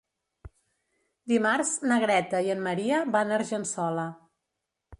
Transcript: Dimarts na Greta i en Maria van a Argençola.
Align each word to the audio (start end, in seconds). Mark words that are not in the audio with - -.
Dimarts 1.31 1.73
na 1.91 1.99
Greta 2.05 2.41
i 2.47 2.51
en 2.55 2.65
Maria 2.71 3.05
van 3.17 3.35
a 3.35 3.39
Argençola. 3.43 4.09